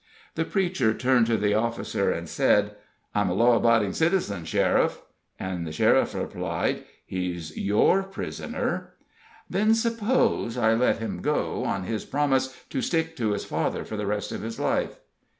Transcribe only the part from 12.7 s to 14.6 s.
to stick to his father for the rest of his